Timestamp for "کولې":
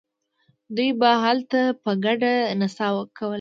3.17-3.29